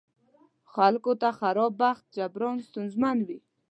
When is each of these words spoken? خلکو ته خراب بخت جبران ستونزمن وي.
خلکو 0.73 1.11
ته 1.21 1.29
خراب 1.39 1.71
بخت 1.83 2.05
جبران 2.15 2.57
ستونزمن 2.67 3.17
وي. 3.27 3.39